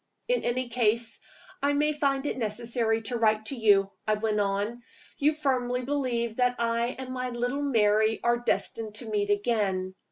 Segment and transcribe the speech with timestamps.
[0.27, 1.19] "In any case,
[1.61, 4.81] I may find it necessary to write to you," I went on.
[5.19, 9.93] "You firmly believe that I and my little Mary are destined to meet again.